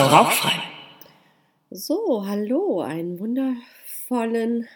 Frau 0.00 0.16
Rauchfrei. 0.16 0.62
So, 1.70 2.26
hallo, 2.26 2.80
einen 2.80 3.18
wundervollen 3.18 4.66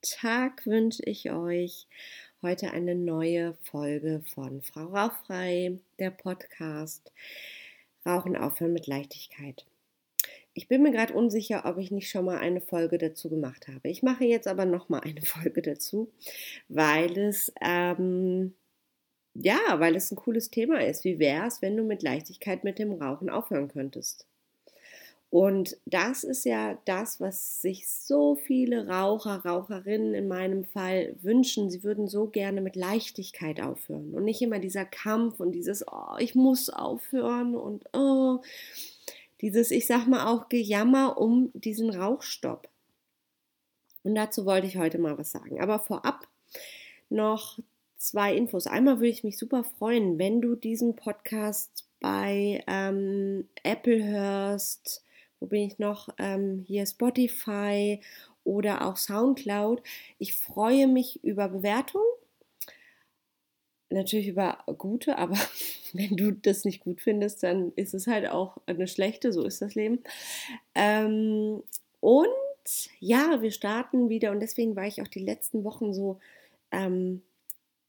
Tag 0.00 0.64
wünsche 0.64 1.02
ich 1.06 1.32
euch. 1.32 1.88
Heute 2.40 2.70
eine 2.70 2.94
neue 2.94 3.54
Folge 3.64 4.22
von 4.32 4.62
Frau 4.62 4.84
Rauchfrei, 4.84 5.80
der 5.98 6.12
Podcast 6.12 7.10
Rauchen 8.06 8.36
aufhören 8.36 8.72
mit 8.72 8.86
Leichtigkeit. 8.86 9.66
Ich 10.54 10.68
bin 10.68 10.84
mir 10.84 10.92
gerade 10.92 11.14
unsicher, 11.14 11.64
ob 11.64 11.78
ich 11.78 11.90
nicht 11.90 12.08
schon 12.08 12.26
mal 12.26 12.38
eine 12.38 12.60
Folge 12.60 12.96
dazu 12.98 13.28
gemacht 13.28 13.66
habe. 13.66 13.88
Ich 13.88 14.04
mache 14.04 14.24
jetzt 14.24 14.46
aber 14.46 14.66
noch 14.66 14.88
mal 14.88 15.00
eine 15.00 15.22
Folge 15.22 15.62
dazu, 15.62 16.12
weil 16.68 17.18
es 17.18 17.52
ähm, 17.60 18.54
ja, 19.34 19.80
weil 19.80 19.96
es 19.96 20.12
ein 20.12 20.16
cooles 20.16 20.48
Thema 20.48 20.80
ist. 20.84 21.02
Wie 21.02 21.18
wäre 21.18 21.48
es, 21.48 21.60
wenn 21.60 21.76
du 21.76 21.82
mit 21.82 22.04
Leichtigkeit 22.04 22.62
mit 22.62 22.78
dem 22.78 22.92
Rauchen 22.92 23.30
aufhören 23.30 23.66
könntest? 23.66 24.29
Und 25.30 25.76
das 25.86 26.24
ist 26.24 26.44
ja 26.44 26.76
das, 26.86 27.20
was 27.20 27.62
sich 27.62 27.88
so 27.88 28.34
viele 28.34 28.88
Raucher, 28.88 29.44
Raucherinnen 29.44 30.12
in 30.12 30.26
meinem 30.26 30.64
Fall 30.64 31.14
wünschen. 31.22 31.70
Sie 31.70 31.84
würden 31.84 32.08
so 32.08 32.26
gerne 32.26 32.60
mit 32.60 32.74
Leichtigkeit 32.74 33.60
aufhören 33.60 34.12
und 34.12 34.24
nicht 34.24 34.42
immer 34.42 34.58
dieser 34.58 34.84
Kampf 34.84 35.38
und 35.38 35.52
dieses, 35.52 35.86
oh, 35.86 36.16
ich 36.18 36.34
muss 36.34 36.68
aufhören 36.68 37.54
und 37.54 37.84
oh, 37.94 38.40
dieses, 39.40 39.70
ich 39.70 39.86
sag 39.86 40.08
mal 40.08 40.26
auch 40.26 40.48
Gejammer 40.48 41.16
um 41.16 41.52
diesen 41.54 41.90
Rauchstopp. 41.90 42.68
Und 44.02 44.16
dazu 44.16 44.46
wollte 44.46 44.66
ich 44.66 44.78
heute 44.78 44.98
mal 44.98 45.16
was 45.16 45.30
sagen. 45.30 45.60
Aber 45.60 45.78
vorab 45.78 46.26
noch 47.08 47.60
zwei 47.98 48.34
Infos. 48.34 48.66
Einmal 48.66 48.96
würde 48.96 49.08
ich 49.08 49.22
mich 49.22 49.38
super 49.38 49.62
freuen, 49.62 50.18
wenn 50.18 50.40
du 50.40 50.56
diesen 50.56 50.96
Podcast 50.96 51.86
bei 52.00 52.64
ähm, 52.66 53.48
Apple 53.62 54.02
hörst. 54.02 55.04
Wo 55.40 55.46
bin 55.46 55.62
ich 55.62 55.78
noch? 55.78 56.10
Ähm, 56.18 56.64
hier 56.66 56.86
Spotify 56.86 58.00
oder 58.44 58.86
auch 58.86 58.96
Soundcloud. 58.96 59.82
Ich 60.18 60.34
freue 60.34 60.86
mich 60.86 61.24
über 61.24 61.48
Bewertungen. 61.48 62.04
Natürlich 63.88 64.28
über 64.28 64.58
gute, 64.78 65.18
aber 65.18 65.36
wenn 65.92 66.16
du 66.16 66.30
das 66.30 66.64
nicht 66.64 66.80
gut 66.80 67.00
findest, 67.00 67.42
dann 67.42 67.72
ist 67.74 67.94
es 67.94 68.06
halt 68.06 68.28
auch 68.28 68.58
eine 68.66 68.86
schlechte, 68.86 69.32
so 69.32 69.44
ist 69.44 69.62
das 69.62 69.74
Leben. 69.74 70.00
Ähm, 70.74 71.62
und 72.00 72.28
ja, 73.00 73.42
wir 73.42 73.50
starten 73.50 74.08
wieder 74.08 74.30
und 74.30 74.40
deswegen 74.40 74.76
war 74.76 74.86
ich 74.86 75.02
auch 75.02 75.08
die 75.08 75.24
letzten 75.24 75.64
Wochen 75.64 75.92
so 75.92 76.20
ähm, 76.70 77.22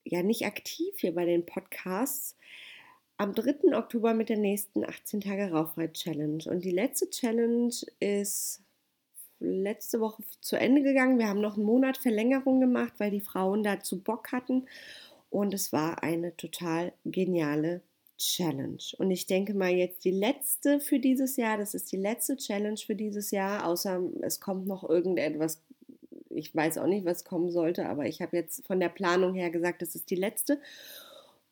ja 0.04 0.24
nicht 0.24 0.46
aktiv 0.46 0.96
hier 0.98 1.14
bei 1.14 1.26
den 1.26 1.46
Podcasts. 1.46 2.36
Am 3.22 3.36
3. 3.36 3.78
Oktober 3.78 4.16
mit 4.16 4.30
der 4.30 4.38
nächsten 4.38 4.84
18 4.84 5.22
Tage 5.22 5.52
Rauchfrei 5.52 5.90
Challenge. 5.90 6.44
Und 6.48 6.66
die 6.66 6.72
letzte 6.72 7.08
Challenge 7.08 7.72
ist 8.00 8.64
letzte 9.40 10.00
Woche 10.00 10.24
zu 10.40 10.56
Ende 10.56 10.82
gegangen. 10.82 11.20
Wir 11.20 11.28
haben 11.28 11.40
noch 11.40 11.56
einen 11.56 11.68
Monat 11.68 12.00
Verlängerung 12.00 12.60
gemacht, 12.60 12.94
weil 12.98 13.12
die 13.12 13.22
Frauen 13.22 13.62
dazu 13.62 14.02
Bock 14.02 14.32
hatten. 14.32 14.66
Und 15.30 15.54
es 15.54 15.72
war 15.72 16.02
eine 16.02 16.36
total 16.36 16.94
geniale 17.06 17.82
Challenge. 18.18 18.82
Und 18.98 19.12
ich 19.12 19.28
denke 19.28 19.54
mal 19.54 19.70
jetzt 19.70 20.04
die 20.04 20.10
letzte 20.10 20.80
für 20.80 20.98
dieses 20.98 21.36
Jahr. 21.36 21.60
Das 21.60 21.76
ist 21.76 21.92
die 21.92 21.98
letzte 21.98 22.38
Challenge 22.38 22.80
für 22.84 22.96
dieses 22.96 23.30
Jahr, 23.30 23.68
außer 23.68 24.02
es 24.22 24.40
kommt 24.40 24.66
noch 24.66 24.90
irgendetwas 24.90 25.62
ich 26.34 26.56
weiß 26.56 26.78
auch 26.78 26.88
nicht, 26.88 27.06
was 27.06 27.26
kommen 27.26 27.52
sollte, 27.52 27.88
aber 27.88 28.06
ich 28.06 28.22
habe 28.22 28.38
jetzt 28.38 28.66
von 28.66 28.80
der 28.80 28.90
Planung 28.90 29.34
her 29.34 29.50
gesagt, 29.50 29.82
das 29.82 29.96
ist 29.96 30.10
die 30.10 30.16
letzte. 30.16 30.62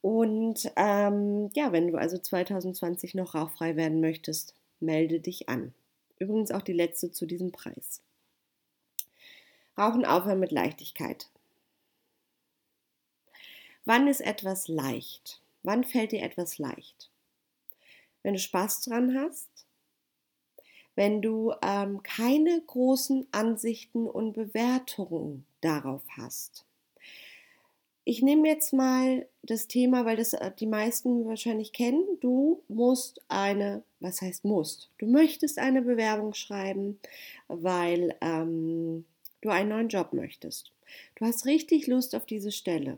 Und 0.01 0.71
ähm, 0.75 1.49
ja, 1.53 1.71
wenn 1.71 1.87
du 1.87 1.97
also 1.97 2.17
2020 2.17 3.15
noch 3.15 3.35
rauchfrei 3.35 3.75
werden 3.75 3.99
möchtest, 3.99 4.55
melde 4.79 5.19
dich 5.19 5.49
an. 5.49 5.73
Übrigens 6.19 6.51
auch 6.51 6.61
die 6.61 6.73
letzte 6.73 7.11
zu 7.11 7.25
diesem 7.25 7.51
Preis. 7.51 8.01
Rauchen 9.77 10.05
aufhören 10.05 10.39
mit 10.39 10.51
Leichtigkeit. 10.51 11.29
Wann 13.85 14.07
ist 14.07 14.21
etwas 14.21 14.67
leicht? 14.67 15.41
Wann 15.63 15.83
fällt 15.83 16.11
dir 16.11 16.21
etwas 16.21 16.57
leicht? 16.57 17.09
Wenn 18.23 18.33
du 18.33 18.39
Spaß 18.39 18.81
dran 18.81 19.17
hast, 19.17 19.49
wenn 20.95 21.21
du 21.21 21.53
ähm, 21.61 22.03
keine 22.03 22.61
großen 22.61 23.27
Ansichten 23.31 24.05
und 24.05 24.33
Bewertungen 24.33 25.45
darauf 25.61 26.03
hast. 26.17 26.65
Ich 28.09 28.23
nehme 28.23 28.47
jetzt 28.47 28.73
mal 28.73 29.27
das 29.43 29.67
Thema, 29.67 30.03
weil 30.03 30.17
das 30.17 30.33
äh, 30.33 30.51
die 30.57 30.65
meisten 30.65 31.27
wahrscheinlich 31.27 31.73
kennen. 31.73 32.03
Du 32.21 32.63
musst 32.67 33.21
eine, 33.27 33.83
was 33.99 34.21
heißt 34.21 34.45
musst? 34.45 34.89
Du 34.97 35.05
möchtest 35.05 35.59
eine 35.59 35.83
Bewerbung 35.83 36.33
schreiben, 36.33 36.99
weil 37.49 38.17
ähm, 38.21 39.05
du 39.41 39.49
einen 39.49 39.69
neuen 39.69 39.89
Job 39.89 40.13
möchtest. 40.13 40.71
Du 41.17 41.25
hast 41.25 41.45
richtig 41.45 41.85
Lust 41.85 42.15
auf 42.15 42.25
diese 42.25 42.51
Stelle. 42.51 42.97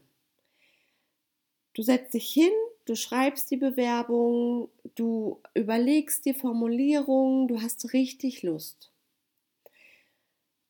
Du 1.73 1.81
setzt 1.81 2.13
dich 2.13 2.31
hin, 2.31 2.53
du 2.85 2.95
schreibst 2.95 3.51
die 3.51 3.57
Bewerbung, 3.57 4.69
du 4.95 5.41
überlegst 5.53 6.25
die 6.25 6.33
Formulierung, 6.33 7.49
du 7.49 7.61
hast 7.61 7.91
richtig 7.91 8.43
Lust. 8.43 8.93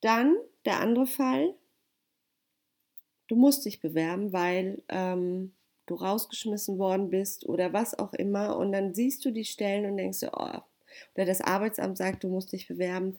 Dann 0.02 0.36
der 0.66 0.80
andere 0.80 1.06
Fall, 1.06 1.54
du 3.32 3.38
musst 3.38 3.64
dich 3.64 3.80
bewerben, 3.80 4.34
weil 4.34 4.84
ähm, 4.90 5.54
du 5.86 5.96
rausgeschmissen 5.96 6.78
worden 6.78 7.10
bist 7.10 7.48
oder 7.48 7.72
was 7.72 7.98
auch 7.98 8.14
immer 8.14 8.58
und 8.58 8.74
dann 8.74 8.94
siehst 8.94 9.24
du 9.24 9.32
die 9.32 9.46
Stellen 9.46 9.90
und 9.90 9.96
denkst 9.96 10.20
dir, 10.20 10.32
oh, 10.34 10.60
oder 11.16 11.26
das 11.26 11.40
Arbeitsamt 11.40 11.98
sagt, 11.98 12.26
du 12.26 12.28
musst 12.28 12.52
dich 12.52 12.68
bewerben. 12.68 13.18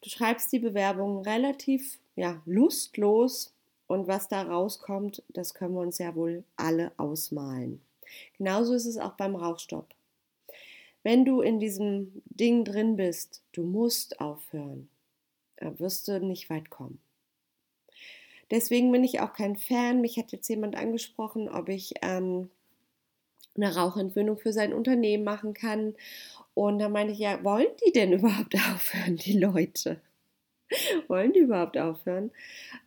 Du 0.00 0.10
schreibst 0.10 0.52
die 0.52 0.60
Bewerbung 0.60 1.22
relativ 1.22 1.98
ja, 2.14 2.40
lustlos 2.46 3.52
und 3.88 4.06
was 4.06 4.28
da 4.28 4.42
rauskommt, 4.42 5.24
das 5.28 5.54
können 5.54 5.74
wir 5.74 5.80
uns 5.80 5.98
ja 5.98 6.14
wohl 6.14 6.44
alle 6.56 6.92
ausmalen. 6.96 7.80
Genauso 8.36 8.74
ist 8.74 8.86
es 8.86 8.96
auch 8.96 9.14
beim 9.14 9.34
Rauchstopp. 9.34 9.88
Wenn 11.02 11.24
du 11.24 11.40
in 11.40 11.58
diesem 11.58 12.22
Ding 12.26 12.64
drin 12.64 12.94
bist, 12.94 13.42
du 13.50 13.64
musst 13.64 14.20
aufhören, 14.20 14.88
wirst 15.60 16.06
du 16.06 16.20
nicht 16.20 16.48
weit 16.48 16.70
kommen. 16.70 17.00
Deswegen 18.50 18.90
bin 18.92 19.04
ich 19.04 19.20
auch 19.20 19.32
kein 19.32 19.56
Fan. 19.56 20.00
Mich 20.00 20.18
hat 20.18 20.32
jetzt 20.32 20.48
jemand 20.48 20.76
angesprochen, 20.76 21.48
ob 21.48 21.68
ich 21.68 21.94
ähm, 22.02 22.50
eine 23.56 23.74
Rauchentwöhnung 23.74 24.38
für 24.38 24.52
sein 24.52 24.72
Unternehmen 24.72 25.24
machen 25.24 25.54
kann. 25.54 25.94
Und 26.54 26.78
da 26.78 26.88
meine 26.88 27.12
ich, 27.12 27.18
ja, 27.18 27.42
wollen 27.44 27.68
die 27.86 27.92
denn 27.92 28.12
überhaupt 28.18 28.54
aufhören, 28.54 29.16
die 29.16 29.38
Leute? 29.38 30.00
wollen 31.08 31.32
die 31.32 31.40
überhaupt 31.40 31.78
aufhören? 31.78 32.30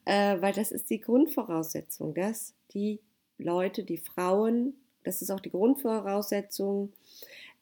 Äh, 0.05 0.41
weil 0.41 0.53
das 0.53 0.71
ist 0.71 0.89
die 0.89 1.01
Grundvoraussetzung, 1.01 2.13
dass 2.13 2.53
die 2.73 3.00
Leute, 3.38 3.83
die 3.83 3.97
Frauen 3.97 4.75
das 5.03 5.21
ist 5.21 5.31
auch 5.31 5.39
die 5.39 5.51
Grundvoraussetzung 5.51 6.94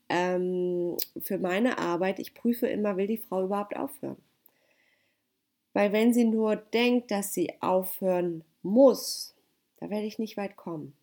ähm, 0.09 0.97
für 1.21 1.37
meine 1.37 1.77
Arbeit. 1.77 2.19
Ich 2.19 2.33
prüfe 2.33 2.67
immer, 2.67 2.97
will 2.97 3.07
die 3.07 3.17
Frau 3.17 3.45
überhaupt 3.45 3.75
aufhören? 3.75 4.17
Weil 5.73 5.91
wenn 5.91 6.13
sie 6.13 6.25
nur 6.25 6.55
denkt, 6.55 7.11
dass 7.11 7.33
sie 7.33 7.53
aufhören 7.61 8.43
muss, 8.63 9.35
da 9.77 9.89
werde 9.89 10.05
ich 10.05 10.19
nicht 10.19 10.37
weit 10.37 10.55
kommen. 10.55 10.93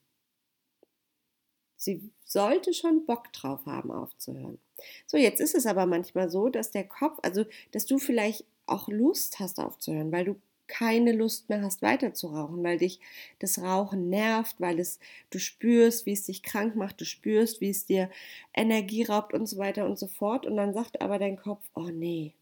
Sie 1.77 2.11
sollte 2.25 2.75
schon 2.75 3.07
Bock 3.07 3.33
drauf 3.33 3.65
haben, 3.67 3.91
aufzuhören. 3.91 4.59
So, 5.07 5.17
jetzt 5.17 5.41
ist 5.41 5.55
es 5.55 5.67
aber 5.67 5.87
manchmal 5.87 6.31
so, 6.31 6.49
dass 6.49 6.71
der 6.71 6.85
Kopf, 6.85 7.19
also 7.23 7.45
dass 7.73 7.87
du 7.87 7.99
vielleicht 7.99 8.45
auch 8.67 8.89
Lust 8.89 9.39
hast 9.39 9.59
aufzuhören, 9.61 10.11
weil 10.11 10.25
du 10.25 10.37
keine 10.67 11.13
Lust 11.13 11.49
mehr 11.49 11.63
hast, 11.63 11.83
weiter 11.83 12.13
zu 12.13 12.29
rauchen, 12.29 12.63
weil 12.65 12.79
dich 12.79 12.99
das 13.39 13.61
Rauchen 13.61 14.09
nervt, 14.09 14.57
weil 14.61 14.81
es 14.81 14.99
du 15.31 15.39
spürst, 15.39 16.07
wie 16.07 16.13
es 16.13 16.25
dich 16.27 16.43
krank 16.43 16.75
macht, 16.77 17.01
du 17.01 17.05
spürst, 17.05 17.61
wie 17.61 17.71
es 17.71 17.87
dir 17.87 18.11
Energie 18.53 19.05
raubt 19.05 19.33
und 19.33 19.47
so 19.47 19.59
weiter 19.59 19.87
und 19.87 19.99
so 19.99 20.09
fort. 20.09 20.45
Und 20.47 20.57
dann 20.57 20.75
sagt 20.75 21.01
aber 21.01 21.19
dein 21.19 21.37
Kopf, 21.37 21.63
oh 21.75 21.89
nee, 21.93 22.35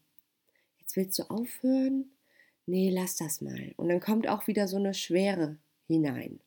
jetzt 0.79 0.95
willst 0.95 1.19
du 1.19 1.23
aufhören? 1.29 2.09
Nee, 2.67 2.89
lass 2.89 3.15
das 3.15 3.41
mal. 3.41 3.73
Und 3.77 3.89
dann 3.89 3.99
kommt 3.99 4.27
auch 4.27 4.47
wieder 4.47 4.67
so 4.67 4.77
eine 4.77 4.93
Schwere 4.93 5.57
hinein. 5.87 6.39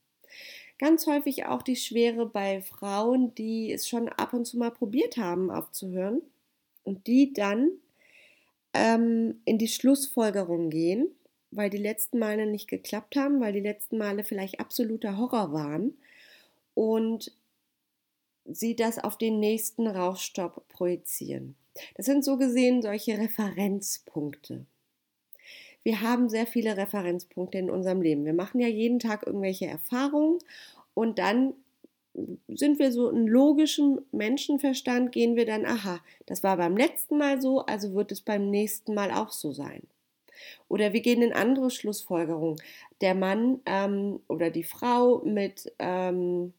Ganz 0.78 1.06
häufig 1.06 1.46
auch 1.46 1.62
die 1.62 1.76
Schwere 1.76 2.26
bei 2.26 2.60
Frauen, 2.60 3.34
die 3.34 3.72
es 3.72 3.88
schon 3.88 4.08
ab 4.08 4.32
und 4.32 4.44
zu 4.44 4.58
mal 4.58 4.70
probiert 4.70 5.16
haben, 5.16 5.50
aufzuhören 5.50 6.22
und 6.84 7.06
die 7.06 7.32
dann 7.32 7.70
ähm, 8.74 9.40
in 9.44 9.58
die 9.58 9.68
Schlussfolgerung 9.68 10.70
gehen, 10.70 11.08
weil 11.50 11.70
die 11.70 11.78
letzten 11.78 12.18
Male 12.18 12.46
nicht 12.46 12.68
geklappt 12.68 13.16
haben, 13.16 13.40
weil 13.40 13.52
die 13.52 13.60
letzten 13.60 13.98
Male 13.98 14.22
vielleicht 14.22 14.60
absoluter 14.60 15.16
Horror 15.16 15.52
waren 15.52 15.96
und 16.74 17.32
sie 18.44 18.76
das 18.76 18.98
auf 18.98 19.18
den 19.18 19.40
nächsten 19.40 19.86
Rauchstopp 19.86 20.68
projizieren. 20.68 21.56
Das 21.96 22.06
sind 22.06 22.24
so 22.24 22.36
gesehen 22.36 22.82
solche 22.82 23.18
Referenzpunkte. 23.18 24.64
Wir 25.88 26.02
haben 26.02 26.28
sehr 26.28 26.46
viele 26.46 26.76
Referenzpunkte 26.76 27.56
in 27.56 27.70
unserem 27.70 28.02
Leben. 28.02 28.26
Wir 28.26 28.34
machen 28.34 28.60
ja 28.60 28.68
jeden 28.68 28.98
Tag 28.98 29.26
irgendwelche 29.26 29.64
Erfahrungen 29.64 30.38
und 30.92 31.18
dann 31.18 31.54
sind 32.46 32.78
wir 32.78 32.92
so 32.92 33.08
in 33.08 33.26
logischem 33.26 34.02
Menschenverstand, 34.12 35.12
gehen 35.12 35.34
wir 35.34 35.46
dann, 35.46 35.64
aha, 35.64 36.00
das 36.26 36.42
war 36.42 36.58
beim 36.58 36.76
letzten 36.76 37.16
Mal 37.16 37.40
so, 37.40 37.64
also 37.64 37.94
wird 37.94 38.12
es 38.12 38.20
beim 38.20 38.50
nächsten 38.50 38.92
Mal 38.92 39.10
auch 39.10 39.32
so 39.32 39.52
sein. 39.52 39.80
Oder 40.68 40.92
wir 40.92 41.00
gehen 41.00 41.22
in 41.22 41.32
andere 41.32 41.70
Schlussfolgerungen. 41.70 42.60
Der 43.00 43.14
Mann 43.14 43.62
ähm, 43.64 44.20
oder 44.28 44.50
die 44.50 44.64
Frau 44.64 45.22
mit 45.24 45.72
ähm, 45.78 46.52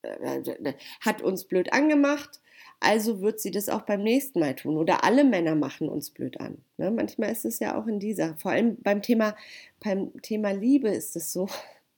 äh, 0.00 0.72
hat 1.02 1.20
uns 1.20 1.44
blöd 1.44 1.74
angemacht, 1.74 2.40
also 2.80 3.20
wird 3.20 3.40
sie 3.40 3.50
das 3.50 3.68
auch 3.68 3.82
beim 3.82 4.02
nächsten 4.02 4.40
Mal 4.40 4.56
tun. 4.56 4.76
Oder 4.76 5.04
alle 5.04 5.24
Männer 5.24 5.54
machen 5.54 5.88
uns 5.88 6.10
blöd 6.10 6.40
an. 6.40 6.58
Ne? 6.78 6.90
Manchmal 6.90 7.30
ist 7.30 7.44
es 7.44 7.58
ja 7.58 7.78
auch 7.78 7.86
in 7.86 8.00
dieser, 8.00 8.36
vor 8.38 8.52
allem 8.52 8.76
beim 8.82 9.02
Thema, 9.02 9.36
beim 9.80 10.12
Thema 10.22 10.50
Liebe 10.52 10.88
ist 10.88 11.14
es 11.14 11.32
so, 11.32 11.48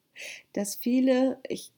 dass 0.53 0.75
viele, 0.75 1.39
ich 1.49 1.73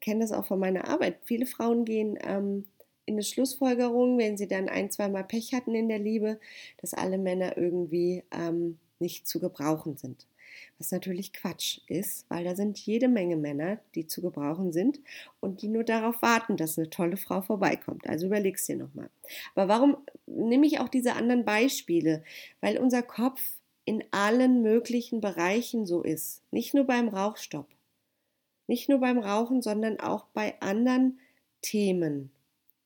kenne 0.00 0.20
das 0.20 0.32
auch 0.32 0.46
von 0.46 0.60
meiner 0.60 0.86
Arbeit, 0.86 1.18
viele 1.24 1.46
Frauen 1.46 1.84
gehen 1.84 2.18
ähm, 2.22 2.66
in 3.06 3.14
eine 3.14 3.22
Schlussfolgerung, 3.22 4.18
wenn 4.18 4.36
sie 4.36 4.48
dann 4.48 4.68
ein, 4.68 4.90
zweimal 4.90 5.24
Pech 5.24 5.54
hatten 5.54 5.74
in 5.74 5.88
der 5.88 5.98
Liebe, 5.98 6.38
dass 6.78 6.92
alle 6.92 7.18
Männer 7.18 7.56
irgendwie 7.56 8.22
ähm, 8.32 8.78
nicht 8.98 9.26
zu 9.26 9.40
gebrauchen 9.40 9.96
sind. 9.96 10.26
Was 10.78 10.92
natürlich 10.92 11.32
Quatsch 11.32 11.80
ist, 11.86 12.26
weil 12.28 12.44
da 12.44 12.54
sind 12.54 12.78
jede 12.78 13.08
Menge 13.08 13.36
Männer, 13.36 13.78
die 13.94 14.06
zu 14.06 14.22
gebrauchen 14.22 14.72
sind 14.72 15.00
und 15.40 15.62
die 15.62 15.68
nur 15.68 15.84
darauf 15.84 16.20
warten, 16.22 16.56
dass 16.56 16.78
eine 16.78 16.90
tolle 16.90 17.16
Frau 17.16 17.42
vorbeikommt. 17.42 18.06
Also 18.08 18.26
überlegst 18.26 18.68
dir 18.68 18.76
nochmal. 18.76 19.10
Aber 19.54 19.68
warum 19.68 19.96
nehme 20.26 20.66
ich 20.66 20.80
auch 20.80 20.88
diese 20.88 21.14
anderen 21.14 21.44
Beispiele? 21.44 22.22
Weil 22.60 22.78
unser 22.78 23.02
Kopf 23.02 23.40
in 23.84 24.04
allen 24.10 24.62
möglichen 24.62 25.20
Bereichen 25.20 25.86
so 25.86 26.02
ist. 26.02 26.42
Nicht 26.50 26.74
nur 26.74 26.84
beim 26.84 27.08
Rauchstopp. 27.08 27.68
Nicht 28.66 28.88
nur 28.88 28.98
beim 28.98 29.18
Rauchen, 29.18 29.62
sondern 29.62 30.00
auch 30.00 30.26
bei 30.34 30.60
anderen 30.60 31.20
Themen. 31.62 32.30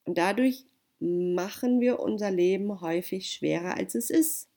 Und 0.05 0.17
dadurch 0.17 0.65
machen 0.99 1.81
wir 1.81 1.99
unser 1.99 2.29
Leben 2.29 2.81
häufig 2.81 3.31
schwerer, 3.31 3.75
als 3.75 3.95
es 3.95 4.11
ist. 4.11 4.47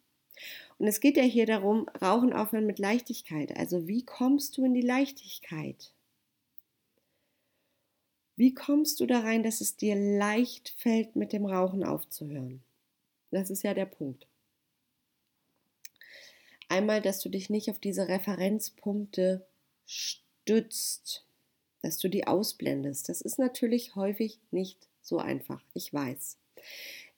Und 0.79 0.87
es 0.87 1.01
geht 1.01 1.17
ja 1.17 1.23
hier 1.23 1.47
darum, 1.47 1.89
Rauchen 2.03 2.33
aufhören 2.33 2.67
mit 2.67 2.79
Leichtigkeit. 2.79 3.57
Also 3.57 3.87
wie 3.87 4.05
kommst 4.05 4.57
du 4.57 4.65
in 4.65 4.75
die 4.75 4.83
Leichtigkeit? 4.83 5.93
Wie 8.37 8.53
kommst 8.53 8.99
du 8.99 9.07
da 9.07 9.21
rein, 9.21 9.43
dass 9.45 9.61
es 9.61 9.77
dir 9.77 9.95
leicht 9.95 10.75
fällt, 10.77 11.15
mit 11.15 11.33
dem 11.33 11.47
Rauchen 11.47 11.85
aufzuhören? 11.85 12.63
Das 13.31 13.51
ist 13.51 13.63
ja 13.63 13.75
der 13.75 13.87
Punkt. 13.87 14.27
Einmal, 16.69 17.01
dass 17.01 17.21
du 17.21 17.29
dich 17.29 17.51
nicht 17.51 17.71
auf 17.71 17.79
diese 17.79 18.09
Referenzpunkte 18.09 19.47
stützt, 19.87 21.25
dass 21.83 21.99
du 21.99 22.09
die 22.09 22.27
ausblendest. 22.27 23.09
Das 23.09 23.21
ist 23.21 23.39
natürlich 23.39 23.95
häufig 23.95 24.41
nicht 24.51 24.89
so 25.03 25.19
einfach, 25.19 25.63
ich 25.75 25.93
weiß. 25.93 26.39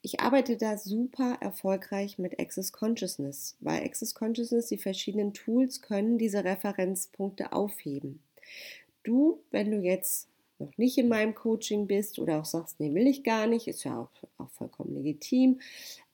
Ich 0.07 0.21
arbeite 0.21 0.55
da 0.55 0.77
super 0.77 1.37
erfolgreich 1.41 2.17
mit 2.17 2.39
Access 2.39 2.71
Consciousness, 2.71 3.57
weil 3.59 3.83
Access 3.83 4.15
Consciousness, 4.15 4.67
die 4.67 4.77
verschiedenen 4.77 5.33
Tools 5.33 5.81
können 5.81 6.17
diese 6.17 6.45
Referenzpunkte 6.45 7.51
aufheben. 7.51 8.21
Du, 9.03 9.41
wenn 9.51 9.69
du 9.69 9.81
jetzt 9.81 10.29
noch 10.59 10.77
nicht 10.77 10.97
in 10.97 11.09
meinem 11.09 11.35
Coaching 11.35 11.87
bist 11.87 12.19
oder 12.19 12.39
auch 12.39 12.45
sagst, 12.45 12.79
nee, 12.79 12.93
will 12.93 13.05
ich 13.05 13.25
gar 13.25 13.47
nicht, 13.47 13.67
ist 13.67 13.83
ja 13.83 13.99
auch, 13.99 14.09
auch 14.37 14.49
vollkommen 14.51 14.95
legitim, 14.95 15.59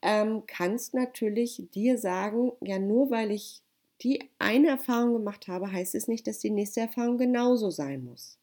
ähm, 0.02 0.42
kannst 0.48 0.96
natürlich 0.96 1.62
dir 1.76 2.00
sagen, 2.00 2.52
ja, 2.62 2.80
nur 2.80 3.12
weil 3.12 3.30
ich 3.30 3.62
die 4.02 4.28
eine 4.40 4.70
Erfahrung 4.70 5.14
gemacht 5.14 5.48
habe, 5.48 5.72
heißt 5.72 5.94
es 5.94 6.08
nicht, 6.08 6.26
dass 6.26 6.40
die 6.40 6.50
nächste 6.50 6.80
Erfahrung 6.80 7.20
genauso 7.20 7.70
sein 7.70 8.04
muss. 8.06 8.40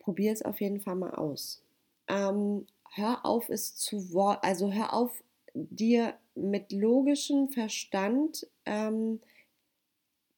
Probier 0.00 0.32
es 0.32 0.42
auf 0.42 0.60
jeden 0.60 0.80
Fall 0.80 0.96
mal 0.96 1.14
aus. 1.14 1.62
Ähm, 2.08 2.66
hör 2.94 3.24
auf, 3.24 3.48
es 3.48 3.76
zu 3.76 4.12
Wort, 4.12 4.42
also 4.44 4.72
hör 4.72 4.92
auf, 4.92 5.22
dir 5.54 6.18
mit 6.34 6.72
logischem 6.72 7.48
Verstand 7.48 8.46
ähm, 8.64 9.20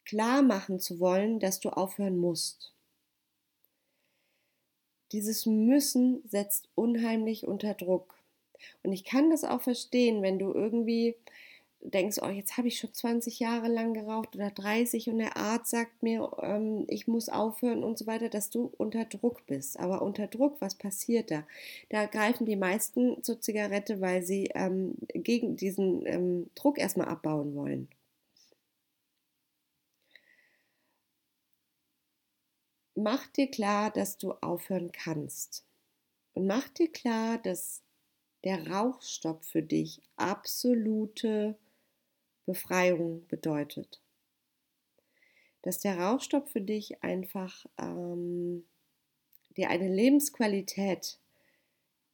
klar 0.04 0.42
machen 0.42 0.78
zu 0.78 1.00
wollen, 1.00 1.40
dass 1.40 1.60
du 1.60 1.70
aufhören 1.70 2.16
musst. 2.16 2.74
Dieses 5.12 5.46
Müssen 5.46 6.22
setzt 6.28 6.68
unheimlich 6.74 7.46
unter 7.46 7.74
Druck. 7.74 8.14
Und 8.82 8.92
ich 8.92 9.04
kann 9.04 9.30
das 9.30 9.44
auch 9.44 9.62
verstehen, 9.62 10.22
wenn 10.22 10.38
du 10.38 10.52
irgendwie 10.52 11.16
denkst, 11.80 12.18
oh, 12.22 12.28
jetzt 12.28 12.56
habe 12.56 12.68
ich 12.68 12.78
schon 12.78 12.92
20 12.92 13.38
Jahre 13.40 13.68
lang 13.68 13.94
geraucht 13.94 14.34
oder 14.34 14.50
30 14.50 15.08
und 15.08 15.18
der 15.18 15.36
Arzt 15.36 15.70
sagt 15.70 16.02
mir, 16.02 16.30
ähm, 16.42 16.84
ich 16.88 17.06
muss 17.06 17.28
aufhören 17.28 17.84
und 17.84 17.98
so 17.98 18.06
weiter, 18.06 18.28
dass 18.28 18.50
du 18.50 18.72
unter 18.76 19.04
Druck 19.04 19.46
bist. 19.46 19.78
Aber 19.78 20.02
unter 20.02 20.26
Druck, 20.26 20.60
was 20.60 20.74
passiert 20.76 21.30
da? 21.30 21.46
Da 21.90 22.06
greifen 22.06 22.46
die 22.46 22.56
meisten 22.56 23.22
zur 23.22 23.40
Zigarette, 23.40 24.00
weil 24.00 24.22
sie 24.22 24.50
ähm, 24.54 24.94
gegen 25.14 25.56
diesen 25.56 26.06
ähm, 26.06 26.50
Druck 26.54 26.78
erstmal 26.78 27.08
abbauen 27.08 27.54
wollen. 27.54 27.88
Mach 32.94 33.26
dir 33.28 33.50
klar, 33.50 33.90
dass 33.90 34.16
du 34.16 34.32
aufhören 34.32 34.90
kannst. 34.90 35.64
Und 36.34 36.46
mach 36.46 36.68
dir 36.68 36.90
klar, 36.90 37.38
dass 37.38 37.82
der 38.44 38.70
Rauchstopp 38.70 39.44
für 39.44 39.62
dich 39.62 40.00
absolute 40.16 41.56
Befreiung 42.46 43.26
bedeutet. 43.26 44.00
Dass 45.62 45.78
der 45.78 45.98
Rauchstopp 45.98 46.48
für 46.48 46.60
dich 46.60 47.02
einfach 47.02 47.66
ähm, 47.78 48.64
dir 49.56 49.68
eine 49.68 49.88
Lebensqualität 49.92 51.18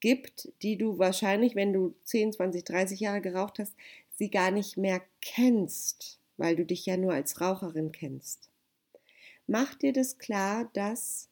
gibt, 0.01 0.53
die 0.63 0.77
du 0.77 0.99
wahrscheinlich, 0.99 1.55
wenn 1.55 1.73
du 1.73 1.95
10, 2.05 2.33
20, 2.33 2.65
30 2.65 3.01
Jahre 3.01 3.21
geraucht 3.21 3.59
hast, 3.59 3.75
sie 4.17 4.31
gar 4.31 4.51
nicht 4.51 4.77
mehr 4.77 5.03
kennst, 5.21 6.19
weil 6.37 6.57
du 6.57 6.65
dich 6.65 6.87
ja 6.87 6.97
nur 6.97 7.13
als 7.13 7.41
Raucherin 7.41 7.93
kennst. 7.93 8.51
Mach 9.47 9.75
dir 9.75 9.93
das 9.93 10.19
klar, 10.19 10.71
dass 10.73 11.29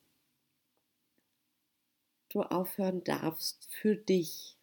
du 2.28 2.42
aufhören 2.42 3.02
darfst 3.04 3.68
für 3.70 3.96
dich. 3.96 4.56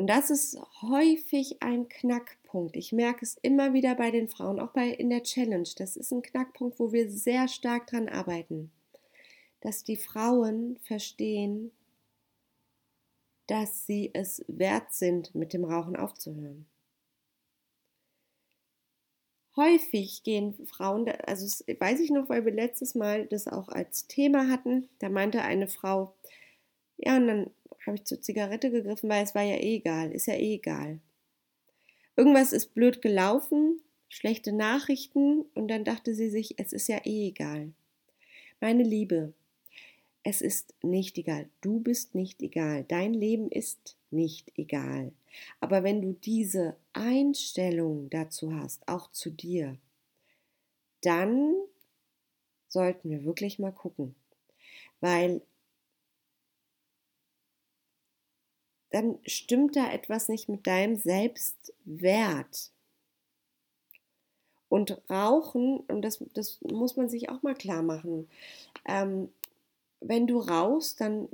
Und 0.00 0.06
das 0.06 0.30
ist 0.30 0.58
häufig 0.80 1.62
ein 1.62 1.90
Knackpunkt. 1.90 2.74
Ich 2.74 2.90
merke 2.90 3.22
es 3.22 3.36
immer 3.42 3.74
wieder 3.74 3.94
bei 3.94 4.10
den 4.10 4.28
Frauen, 4.28 4.58
auch 4.58 4.70
bei 4.70 4.88
in 4.88 5.10
der 5.10 5.22
Challenge. 5.22 5.68
Das 5.76 5.94
ist 5.94 6.10
ein 6.10 6.22
Knackpunkt, 6.22 6.80
wo 6.80 6.90
wir 6.90 7.10
sehr 7.10 7.48
stark 7.48 7.86
dran 7.88 8.08
arbeiten, 8.08 8.70
dass 9.60 9.84
die 9.84 9.98
Frauen 9.98 10.78
verstehen, 10.84 11.70
dass 13.46 13.84
sie 13.84 14.08
es 14.14 14.42
wert 14.48 14.90
sind, 14.94 15.34
mit 15.34 15.52
dem 15.52 15.66
Rauchen 15.66 15.96
aufzuhören. 15.96 16.64
Häufig 19.54 20.22
gehen 20.22 20.54
Frauen, 20.66 21.10
also 21.26 21.44
weiß 21.78 22.00
ich 22.00 22.08
noch, 22.08 22.30
weil 22.30 22.46
wir 22.46 22.52
letztes 22.52 22.94
Mal 22.94 23.26
das 23.26 23.46
auch 23.46 23.68
als 23.68 24.06
Thema 24.06 24.48
hatten, 24.48 24.88
da 24.98 25.10
meinte 25.10 25.42
eine 25.42 25.68
Frau, 25.68 26.14
ja, 26.96 27.18
und 27.18 27.26
dann 27.26 27.50
habe 27.90 27.98
ich 27.98 28.04
zur 28.04 28.20
Zigarette 28.20 28.70
gegriffen, 28.70 29.10
weil 29.10 29.24
es 29.24 29.34
war 29.34 29.42
ja 29.42 29.56
eh 29.56 29.76
egal, 29.76 30.12
ist 30.12 30.26
ja 30.26 30.34
eh 30.34 30.54
egal. 30.54 31.00
Irgendwas 32.16 32.52
ist 32.52 32.72
blöd 32.72 33.02
gelaufen, 33.02 33.80
schlechte 34.08 34.52
Nachrichten 34.52 35.42
und 35.54 35.68
dann 35.68 35.84
dachte 35.84 36.14
sie 36.14 36.30
sich, 36.30 36.54
es 36.58 36.72
ist 36.72 36.86
ja 36.86 36.98
eh 37.04 37.28
egal. 37.28 37.72
Meine 38.60 38.84
Liebe, 38.84 39.32
es 40.22 40.40
ist 40.40 40.74
nicht 40.82 41.18
egal. 41.18 41.48
Du 41.62 41.80
bist 41.80 42.14
nicht 42.14 42.42
egal. 42.42 42.84
Dein 42.86 43.12
Leben 43.12 43.50
ist 43.50 43.96
nicht 44.12 44.52
egal. 44.56 45.12
Aber 45.58 45.82
wenn 45.82 46.00
du 46.00 46.12
diese 46.12 46.76
Einstellung 46.92 48.08
dazu 48.10 48.54
hast, 48.54 48.86
auch 48.86 49.10
zu 49.10 49.30
dir, 49.30 49.76
dann 51.00 51.54
sollten 52.68 53.10
wir 53.10 53.24
wirklich 53.24 53.58
mal 53.58 53.72
gucken. 53.72 54.14
Weil 55.00 55.42
dann 58.90 59.18
stimmt 59.26 59.76
da 59.76 59.90
etwas 59.92 60.28
nicht 60.28 60.48
mit 60.48 60.66
deinem 60.66 60.96
Selbstwert. 60.96 62.70
Und 64.68 65.00
Rauchen, 65.10 65.78
und 65.80 66.02
das, 66.02 66.22
das 66.34 66.60
muss 66.62 66.96
man 66.96 67.08
sich 67.08 67.28
auch 67.28 67.42
mal 67.42 67.54
klar 67.54 67.82
machen, 67.82 68.28
ähm, 68.86 69.28
wenn 70.00 70.26
du 70.26 70.38
rauchst, 70.38 71.00
dann 71.00 71.28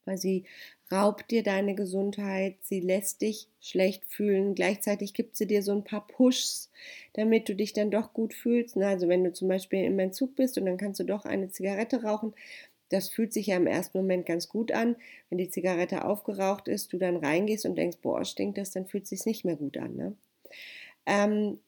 weil 0.05 0.19
sie 0.19 0.45
raubt 0.91 1.31
dir 1.31 1.43
deine 1.43 1.75
Gesundheit, 1.75 2.57
sie 2.63 2.81
lässt 2.81 3.23
dich 3.23 3.49
schlecht 3.61 4.05
fühlen, 4.07 4.55
gleichzeitig 4.55 5.15
gibt 5.15 5.37
sie 5.37 5.47
dir 5.47 5.63
so 5.63 5.73
ein 5.73 5.85
paar 5.85 6.07
Pushs, 6.07 6.71
damit 7.13 7.49
du 7.49 7.57
dich 7.57 7.73
dann 7.73 7.91
doch 7.91 8.13
gut 8.13 8.35
fühlst. 8.35 8.77
Also 8.77 9.09
wenn 9.09 9.25
du 9.25 9.33
zum 9.33 9.49
Beispiel 9.49 9.85
im 9.85 9.99
Entzug 9.99 10.37
bist 10.37 10.57
und 10.57 10.67
dann 10.67 10.79
kannst 10.79 11.01
du 11.01 11.05
doch 11.05 11.25
eine 11.25 11.51
Zigarette 11.51 12.03
rauchen, 12.05 12.35
das 12.89 13.09
fühlt 13.09 13.33
sich 13.33 13.49
ja 13.49 13.57
im 13.57 13.67
ersten 13.67 13.99
Moment 13.99 14.27
ganz 14.27 14.49
gut 14.49 14.71
an. 14.73 14.97
Wenn 15.29 15.39
die 15.39 15.51
Zigarette 15.51 16.05
aufgeraucht 16.05 16.69
ist, 16.69 16.93
du 16.93 16.99
dann 16.99 17.17
reingehst 17.17 17.67
und 17.67 17.77
denkst, 17.77 17.99
boah, 18.03 18.25
stinkt 18.25 18.59
das, 18.59 18.71
dann 18.71 18.87
fühlt 18.87 19.05
es 19.05 19.11
sich 19.11 19.27
nicht 19.27 19.45
mehr 19.45 19.57
gut 19.57 19.77
an. 19.77 19.97
Ne? 19.97 20.17
Ähm, 21.07 21.59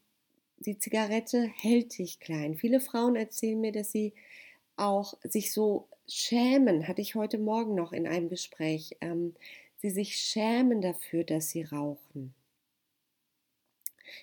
die 0.67 0.79
Zigarette 0.79 1.43
hält 1.43 1.99
dich 1.99 2.21
klein. 2.21 2.57
Viele 2.57 2.81
Frauen 2.81 3.17
erzählen 3.17 3.61
mir, 3.61 3.73
dass 3.73 3.93
sie 3.93 4.15
auch 4.77 5.15
sich 5.25 5.53
so 5.53 5.89
schämen, 6.09 6.89
hatte 6.89 7.01
ich 7.01 7.15
heute 7.15 7.39
Morgen 7.39 7.75
noch 7.75 7.93
in 7.93 8.07
einem 8.07 8.29
Gespräch, 8.29 8.97
ähm, 9.01 9.35
sie 9.79 9.91
sich 9.91 10.17
schämen 10.17 10.81
dafür, 10.81 11.25
dass 11.25 11.51
sie 11.51 11.63
rauchen. 11.63 12.35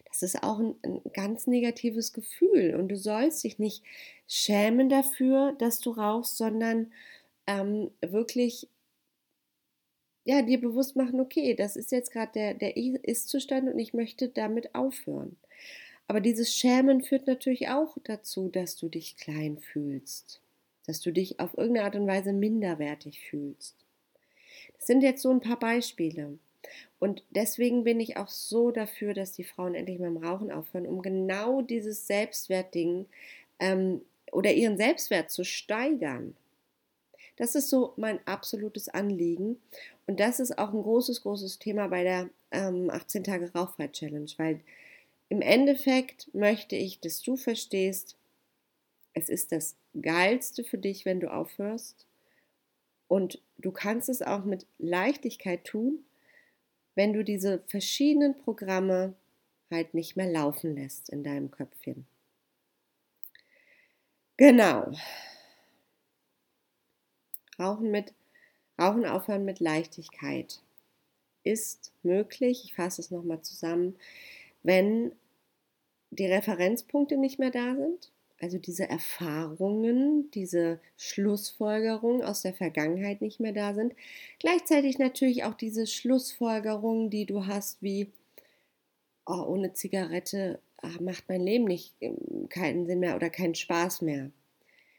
Das 0.06 0.22
ist 0.22 0.44
auch 0.44 0.60
ein, 0.60 0.76
ein, 0.84 1.02
ganz 1.14 1.48
negatives 1.48 2.14
Gefühl 2.14 2.76
und 2.76 2.90
du 2.90 2.96
sollst 2.96 3.44
dich 3.44 3.60
nicht 3.60 3.84
schämen 4.28 4.90
dafür, 4.90 5.54
dass 5.58 5.80
du 5.80 5.92
rauchst, 5.92 6.38
sondern 6.38 6.92
ähm, 7.48 7.90
wirklich 8.02 8.68
ja, 10.26 10.44
dir 10.44 10.62
bewusst 10.62 10.96
machen, 10.96 11.20
okay, 11.20 11.56
das 11.56 11.76
ist 11.76 11.92
jetzt 11.92 12.12
gerade 12.12 12.32
der, 12.34 12.54
der 12.54 12.78
Ist-Zustand 12.78 13.72
und 13.72 13.80
ich 13.80 13.94
möchte 13.94 14.30
damit 14.30 14.76
aufhören. 14.76 15.38
Aber 16.10 16.22
dieses 16.22 16.56
Schämen 16.56 17.04
führt 17.04 17.28
natürlich 17.28 17.70
auch 17.70 17.96
dazu, 18.04 18.50
dass 18.50 18.76
du 18.76 18.90
dich 18.90 19.16
klein 19.16 19.60
fühlst, 19.60 20.42
dass 20.88 21.02
du 21.02 21.12
dich 21.12 21.40
auf 21.40 21.56
irgendeine 21.56 21.86
Art 21.86 21.96
und 21.96 22.08
Weise 22.08 22.34
minderwertig 22.34 23.20
fühlst. 23.30 23.76
Das 24.76 24.88
sind 24.88 25.04
jetzt 25.04 25.22
so 25.22 25.30
ein 25.30 25.40
paar 25.40 25.60
Beispiele. 25.60 26.40
Und 26.98 27.24
deswegen 27.30 27.84
bin 27.84 28.00
ich 28.00 28.18
auch 28.18 28.28
so 28.28 28.72
dafür, 28.72 29.14
dass 29.14 29.34
die 29.34 29.44
Frauen 29.44 29.76
endlich 29.76 30.00
mit 30.00 30.08
dem 30.08 30.18
Rauchen 30.18 30.52
aufhören, 30.52 30.88
um 30.88 31.04
genau 31.04 31.62
dieses 31.62 32.08
Selbstwertding 32.08 33.06
ähm, 33.60 34.02
oder 34.32 34.52
ihren 34.52 34.78
Selbstwert 34.78 35.30
zu 35.30 35.44
steigern. 35.44 36.36
Das 37.36 37.54
ist 37.54 37.70
so 37.70 37.94
mein 37.98 38.20
absolutes 38.26 38.90
Anliegen. 38.90 39.62
Und 40.08 40.20
das 40.20 40.40
ist 40.40 40.58
auch 40.58 40.74
ein 40.74 40.82
großes, 40.82 41.22
großes 41.22 41.60
Thema 41.60 41.88
bei 41.88 42.02
der 42.02 42.32
ähm, 42.50 42.90
18 42.90 43.24
Tage 43.24 43.54
Rauchfrei 43.54 43.90
Challenge, 43.90 44.32
weil 44.38 44.62
im 45.30 45.42
Endeffekt 45.42 46.34
möchte 46.34 46.76
ich, 46.76 47.00
dass 47.00 47.22
du 47.22 47.38
verstehst, 47.38 48.18
es 49.14 49.30
ist 49.30 49.52
das 49.52 49.76
Geilste 50.00 50.64
für 50.64 50.78
dich, 50.78 51.06
wenn 51.06 51.20
du 51.20 51.32
aufhörst. 51.32 52.06
Und 53.08 53.42
du 53.58 53.72
kannst 53.72 54.10
es 54.10 54.22
auch 54.22 54.44
mit 54.44 54.66
Leichtigkeit 54.78 55.64
tun, 55.66 56.04
wenn 56.96 57.14
du 57.14 57.24
diese 57.24 57.64
verschiedenen 57.68 58.38
Programme 58.38 59.14
halt 59.72 59.94
nicht 59.94 60.16
mehr 60.16 60.30
laufen 60.30 60.76
lässt 60.76 61.10
in 61.10 61.24
deinem 61.24 61.52
Köpfchen. 61.52 62.06
Genau. 64.38 64.92
Rauchen 67.60 67.92
mit 67.92 68.14
Rauchen 68.80 69.06
aufhören 69.06 69.44
mit 69.44 69.60
Leichtigkeit 69.60 70.62
ist 71.44 71.92
möglich. 72.02 72.64
Ich 72.64 72.76
fasse 72.76 73.02
es 73.02 73.12
nochmal 73.12 73.42
zusammen 73.42 73.96
wenn 74.64 75.12
die 76.12 76.26
Referenzpunkte 76.26 77.18
nicht 77.18 77.40
mehr 77.40 77.52
da 77.52 77.76
sind, 77.76 78.12
also 78.42 78.58
diese 78.58 78.90
Erfahrungen, 78.90 80.32
diese 80.32 80.80
Schlussfolgerungen 80.98 82.24
aus 82.24 82.42
der 82.42 82.54
Vergangenheit 82.54 83.22
nicht 83.22 83.40
mehr 83.40 83.52
da 83.52 83.74
sind. 83.74 83.94
Gleichzeitig 84.40 84.98
natürlich 84.98 85.44
auch 85.44 85.56
diese 85.56 85.88
Schlussfolgerungen, 85.88 87.10
die 87.10 87.26
du 87.26 87.48
hast, 87.48 87.82
wie 87.82 88.12
oh, 89.26 89.44
ohne 89.46 89.74
Zigarette 89.74 90.60
ach, 90.78 91.00
macht 91.02 91.26
mein 91.28 91.42
Leben 91.42 91.66
nicht 91.66 91.94
ähm, 92.00 92.48
keinen 92.50 92.86
Sinn 92.86 93.00
mehr 93.00 93.16
oder 93.16 93.30
keinen 93.30 93.56
Spaß 93.56 94.02
mehr. 94.02 94.32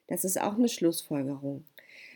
Das 0.06 0.24
ist 0.24 0.40
auch 0.40 0.56
eine 0.56 0.68
Schlussfolgerung. 0.68 1.64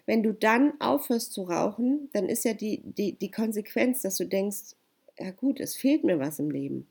Wenn 0.07 0.23
du 0.23 0.35
dann 0.35 0.79
aufhörst 0.81 1.33
zu 1.33 1.45
rauchen, 1.45 2.11
dann 2.13 2.29
ist 2.29 2.45
ja 2.45 2.53
die, 2.53 2.83
die, 2.85 3.13
die 3.13 3.31
Konsequenz, 3.31 4.03
dass 4.03 4.17
du 4.17 4.27
denkst, 4.27 4.75
ja 5.19 5.31
gut, 5.31 5.61
es 5.61 5.75
fehlt 5.77 6.05
mir 6.05 6.19
was 6.19 6.39
im 6.39 6.51
Leben. 6.51 6.87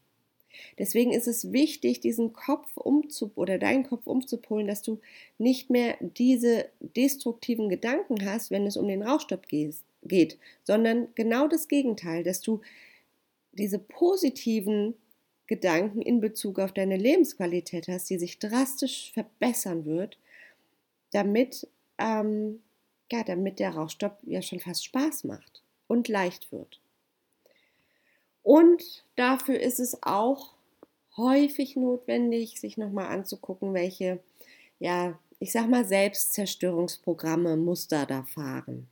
Deswegen 0.77 1.11
ist 1.11 1.27
es 1.27 1.51
wichtig, 1.51 1.99
diesen 1.99 2.33
Kopf 2.33 2.75
umzu 2.75 3.31
oder 3.35 3.57
deinen 3.57 3.83
Kopf 3.83 4.07
umzupolen, 4.07 4.67
dass 4.67 4.81
du 4.81 4.99
nicht 5.37 5.69
mehr 5.69 5.95
diese 5.99 6.69
destruktiven 6.79 7.69
Gedanken 7.69 8.25
hast, 8.25 8.51
wenn 8.51 8.65
es 8.65 8.77
um 8.77 8.87
den 8.87 9.03
Rauchstopp 9.03 9.47
geht, 9.47 10.37
sondern 10.63 11.07
genau 11.15 11.47
das 11.47 11.67
Gegenteil, 11.67 12.23
dass 12.23 12.41
du 12.41 12.61
diese 13.53 13.79
positiven 13.79 14.95
Gedanken 15.47 16.01
in 16.01 16.19
Bezug 16.19 16.59
auf 16.59 16.71
deine 16.71 16.97
Lebensqualität 16.97 17.87
hast, 17.87 18.09
die 18.09 18.17
sich 18.17 18.39
drastisch 18.39 19.11
verbessern 19.13 19.85
wird, 19.85 20.17
damit, 21.11 21.67
ähm, 21.97 22.61
ja, 23.11 23.23
damit 23.23 23.59
der 23.59 23.71
Rauchstopp 23.71 24.17
ja 24.23 24.41
schon 24.41 24.59
fast 24.59 24.85
Spaß 24.85 25.25
macht 25.25 25.61
und 25.87 26.07
leicht 26.07 26.51
wird. 26.51 26.79
Und 28.43 29.05
dafür 29.15 29.59
ist 29.59 29.79
es 29.79 29.97
auch 30.03 30.53
häufig 31.17 31.75
notwendig, 31.75 32.59
sich 32.59 32.77
nochmal 32.77 33.07
anzugucken, 33.07 33.73
welche, 33.73 34.19
ja, 34.79 35.17
ich 35.39 35.51
sag 35.51 35.69
mal, 35.69 35.85
Selbstzerstörungsprogramme, 35.85 37.57
Muster 37.57 38.05
da 38.05 38.23
fahren. 38.23 38.87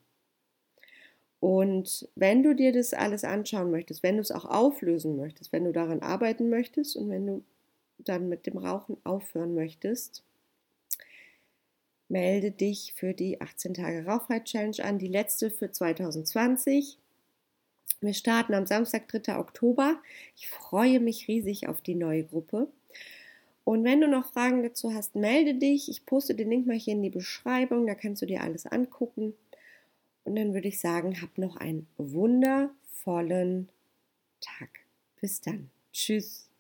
Und 1.40 2.08
wenn 2.16 2.44
du 2.44 2.56
dir 2.56 2.72
das 2.72 2.94
alles 2.94 3.24
anschauen 3.24 3.72
möchtest, 3.72 4.04
wenn 4.04 4.18
du 4.18 4.22
es 4.22 4.32
auch 4.32 4.46
auflösen 4.46 5.18
möchtest, 5.18 5.52
wenn 5.52 5.66
du 5.66 5.72
daran 5.72 6.02
arbeiten 6.02 6.50
möchtest 6.50 6.96
und 6.96 7.10
wenn 7.10 7.26
du 7.26 7.44
dann 7.98 8.30
mit 8.30 8.46
dem 8.46 8.58
Rauchen 8.58 8.98
aufhören 9.04 9.56
möchtest, 9.56 10.24
melde 12.10 12.52
dich 12.52 12.94
für 12.94 13.14
die 13.14 13.42
18 13.42 13.74
Tage 13.74 14.06
Rauchfrei 14.06 14.42
Challenge 14.42 14.84
an, 14.84 15.00
die 15.00 15.08
letzte 15.08 15.50
für 15.50 15.72
2020. 15.72 17.00
Wir 18.00 18.14
starten 18.14 18.54
am 18.54 18.66
Samstag, 18.66 19.08
3. 19.08 19.38
Oktober. 19.38 20.02
Ich 20.36 20.50
freue 20.50 21.00
mich 21.00 21.28
riesig 21.28 21.68
auf 21.68 21.82
die 21.82 21.96
neue 21.96 22.24
Gruppe. 22.24 22.68
Und 23.64 23.84
wenn 23.84 24.02
du 24.02 24.08
noch 24.08 24.32
Fragen 24.32 24.64
dazu 24.64 24.94
hast, 24.94 25.16
melde 25.16 25.56
dich. 25.56 25.90
Ich 25.90 26.06
poste 26.06 26.36
den 26.36 26.50
Link 26.50 26.68
mal 26.68 26.78
hier 26.78 26.94
in 26.94 27.04
die 27.04 27.10
Beschreibung, 27.10 27.86
da 27.86 27.96
kannst 27.96 28.22
du 28.22 28.26
dir 28.26 28.42
alles 28.42 28.66
angucken. 28.66 29.34
Und 30.24 30.36
dann 30.36 30.54
würde 30.54 30.68
ich 30.68 30.80
sagen, 30.80 31.22
hab 31.22 31.38
noch 31.38 31.58
einen 31.58 31.88
wundervollen 31.98 33.70
Tag. 34.40 34.70
Bis 35.20 35.42
dann. 35.42 35.70
Tschüss. 35.94 36.51